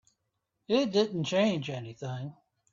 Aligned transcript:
It 0.67 0.91
didn't 0.91 1.25
change 1.25 1.69
anything. 1.69 2.35